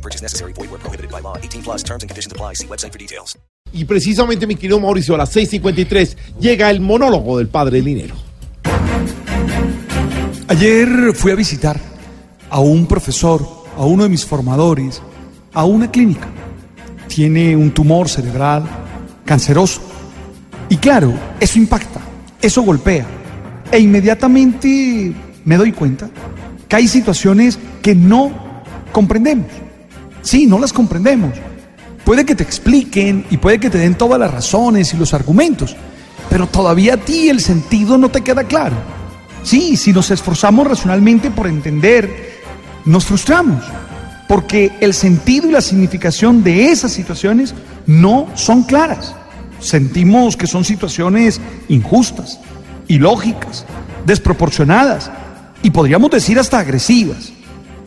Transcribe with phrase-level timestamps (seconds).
[0.00, 0.54] No purchase necessary.
[0.54, 1.36] Void where prohibited by law.
[1.36, 2.54] 18 plus terms and conditions apply.
[2.54, 3.36] See website for details.
[3.72, 8.14] Y precisamente, mi querido Mauricio, a las 6:53 llega el monólogo del padre Linero.
[10.48, 11.78] Ayer fui a visitar
[12.48, 15.02] a un profesor, a uno de mis formadores,
[15.52, 16.28] a una clínica.
[17.06, 18.64] Tiene un tumor cerebral
[19.24, 19.82] canceroso.
[20.68, 22.00] Y claro, eso impacta,
[22.40, 23.06] eso golpea.
[23.70, 25.12] E inmediatamente
[25.44, 26.08] me doy cuenta
[26.66, 28.32] que hay situaciones que no
[28.92, 29.69] comprendemos.
[30.22, 31.32] Sí, no las comprendemos.
[32.04, 35.76] Puede que te expliquen y puede que te den todas las razones y los argumentos,
[36.28, 38.76] pero todavía a ti el sentido no te queda claro.
[39.42, 42.40] Sí, si nos esforzamos racionalmente por entender,
[42.84, 43.64] nos frustramos,
[44.28, 47.54] porque el sentido y la significación de esas situaciones
[47.86, 49.14] no son claras.
[49.60, 52.40] Sentimos que son situaciones injustas,
[52.88, 53.66] ilógicas,
[54.06, 55.10] desproporcionadas
[55.62, 57.32] y podríamos decir hasta agresivas.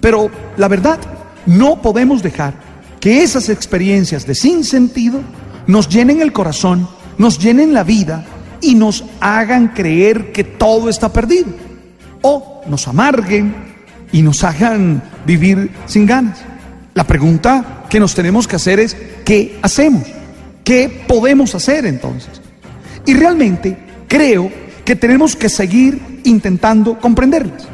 [0.00, 0.98] Pero la verdad,
[1.46, 2.54] no podemos dejar
[3.00, 5.20] que esas experiencias de sin sentido
[5.66, 8.24] nos llenen el corazón, nos llenen la vida
[8.60, 11.48] y nos hagan creer que todo está perdido.
[12.22, 13.54] O nos amarguen
[14.12, 16.38] y nos hagan vivir sin ganas.
[16.94, 20.04] La pregunta que nos tenemos que hacer es, ¿qué hacemos?
[20.64, 22.40] ¿Qué podemos hacer entonces?
[23.04, 23.76] Y realmente
[24.08, 24.50] creo
[24.84, 27.68] que tenemos que seguir intentando comprenderlas.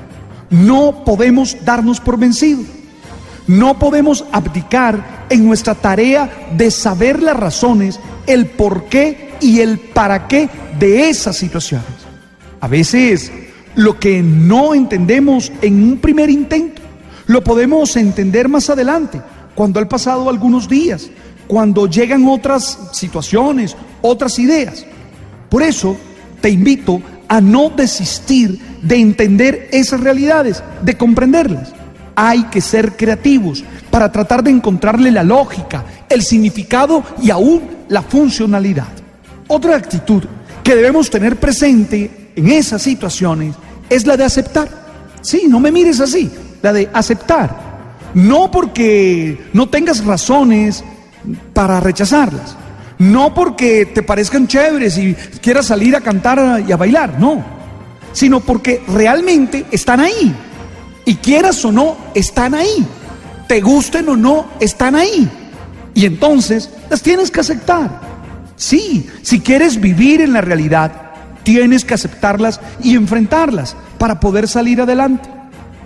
[0.50, 2.66] No podemos darnos por vencidos.
[3.46, 9.78] No podemos abdicar en nuestra tarea de saber las razones, el por qué y el
[9.78, 11.86] para qué de esas situaciones.
[12.60, 13.32] A veces
[13.74, 16.80] lo que no entendemos en un primer intento,
[17.26, 19.20] lo podemos entender más adelante,
[19.54, 21.10] cuando han pasado algunos días,
[21.46, 24.86] cuando llegan otras situaciones, otras ideas.
[25.48, 25.96] Por eso
[26.40, 31.72] te invito a no desistir de entender esas realidades, de comprenderlas.
[32.14, 38.02] Hay que ser creativos para tratar de encontrarle la lógica, el significado y aún la
[38.02, 38.88] funcionalidad.
[39.48, 40.22] Otra actitud
[40.62, 43.54] que debemos tener presente en esas situaciones
[43.88, 44.68] es la de aceptar.
[45.20, 46.30] Sí, no me mires así,
[46.62, 47.72] la de aceptar.
[48.14, 50.84] No porque no tengas razones
[51.52, 52.56] para rechazarlas.
[52.98, 57.44] No porque te parezcan chéveres y quieras salir a cantar y a bailar, no.
[58.12, 60.34] Sino porque realmente están ahí.
[61.04, 62.86] Y quieras o no, están ahí.
[63.48, 65.28] Te gusten o no, están ahí.
[65.94, 68.00] Y entonces las tienes que aceptar.
[68.56, 70.92] Sí, si quieres vivir en la realidad,
[71.42, 75.28] tienes que aceptarlas y enfrentarlas para poder salir adelante.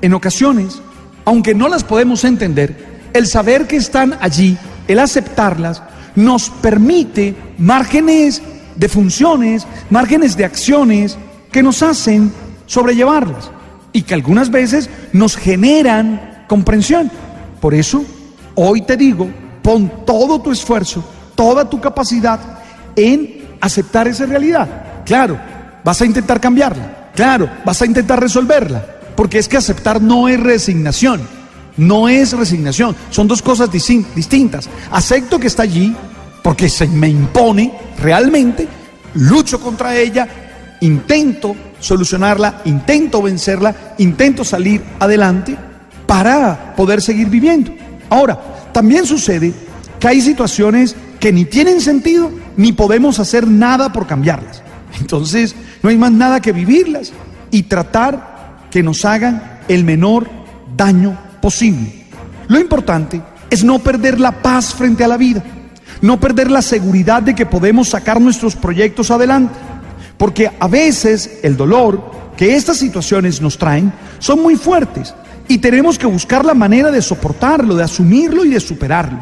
[0.03, 0.81] En ocasiones,
[1.25, 5.83] aunque no las podemos entender, el saber que están allí, el aceptarlas,
[6.15, 8.43] nos permite márgenes
[8.77, 11.17] de funciones, márgenes de acciones
[11.51, 12.31] que nos hacen
[12.67, 13.51] sobrellevarlas
[13.97, 17.11] y que algunas veces nos generan comprensión.
[17.63, 18.05] Por eso,
[18.55, 19.27] hoy te digo,
[19.63, 21.03] pon todo tu esfuerzo,
[21.35, 22.39] toda tu capacidad
[22.95, 25.03] en aceptar esa realidad.
[25.07, 25.41] Claro,
[25.83, 27.11] vas a intentar cambiarla.
[27.15, 28.85] Claro, vas a intentar resolverla.
[29.17, 31.23] Porque es que aceptar no es resignación.
[31.79, 32.95] No es resignación.
[33.09, 34.69] Son dos cosas distintas.
[34.91, 35.97] Acepto que está allí
[36.43, 38.69] porque se me impone realmente.
[39.15, 40.29] Lucho contra ella.
[40.83, 42.63] Intento solucionarla.
[42.65, 43.95] Intento vencerla.
[43.99, 45.57] Intento salir adelante
[46.07, 47.73] para poder seguir viviendo.
[48.11, 48.39] Ahora,
[48.73, 49.53] también sucede
[49.99, 54.63] que hay situaciones que ni tienen sentido ni podemos hacer nada por cambiarlas.
[55.01, 57.13] Entonces, no hay más nada que vivirlas
[57.51, 60.29] y tratar que nos hagan el menor
[60.77, 62.07] daño posible.
[62.49, 63.21] Lo importante
[63.51, 65.43] es no perder la paz frente a la vida,
[66.01, 69.55] no perder la seguridad de que podemos sacar nuestros proyectos adelante,
[70.17, 72.01] porque a veces el dolor
[72.37, 75.15] que estas situaciones nos traen son muy fuertes
[75.49, 79.19] y tenemos que buscar la manera de soportarlo, de asumirlo y de superarlo.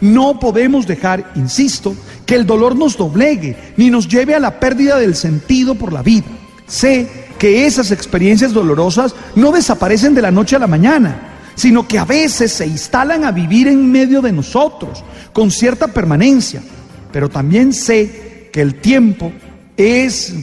[0.00, 1.94] No podemos dejar, insisto,
[2.26, 6.02] que el dolor nos doblegue ni nos lleve a la pérdida del sentido por la
[6.02, 6.26] vida.
[6.66, 7.08] Sé
[7.38, 12.04] que esas experiencias dolorosas no desaparecen de la noche a la mañana, sino que a
[12.04, 16.62] veces se instalan a vivir en medio de nosotros con cierta permanencia.
[17.12, 19.32] Pero también sé que el tiempo
[19.76, 20.34] es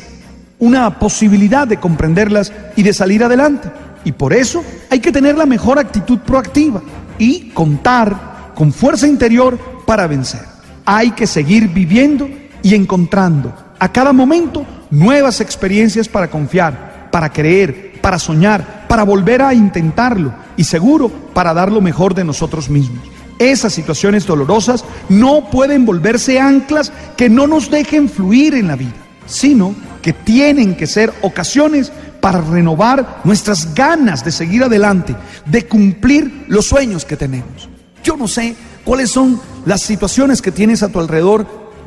[0.60, 3.72] una posibilidad de comprenderlas y de salir adelante.
[4.04, 6.82] Y por eso hay que tener la mejor actitud proactiva
[7.18, 10.42] y contar con fuerza interior para vencer.
[10.86, 12.28] hay que seguir viviendo
[12.64, 19.42] y encontrando a cada momento nuevas experiencias para confiar, para creer, para soñar, para volver
[19.42, 23.08] a intentarlo y seguro para dar lo mejor de nosotros mismos.
[23.38, 28.96] Esas situaciones dolorosas no pueden volverse anclas que no nos dejen fluir en la vida,
[29.30, 35.16] sino que tienen que ser ocasiones para renovar nuestras ganas de seguir adelante,
[35.46, 37.70] de cumplir los sueños que tenemos.
[38.04, 41.46] Yo no sé cuáles son las situaciones que tienes a tu alrededor,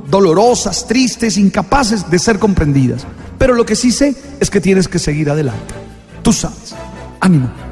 [0.08, 3.06] dolorosas, tristes, incapaces de ser comprendidas,
[3.38, 5.74] pero lo que sí sé es que tienes que seguir adelante.
[6.22, 6.74] Tú sabes.
[7.20, 7.71] Ánimo.